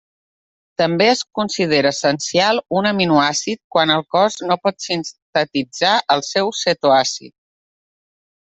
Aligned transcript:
També 0.81 1.05
es 1.09 1.19
considera 1.39 1.91
essencial 1.95 2.61
un 2.81 2.89
aminoàcid 2.93 3.61
quan 3.75 3.93
el 3.97 4.03
cos 4.17 4.39
no 4.47 4.57
pot 4.65 4.81
sintetitzar 4.89 5.95
el 6.17 6.25
seu 6.33 6.51
cetoàcid. 6.63 7.37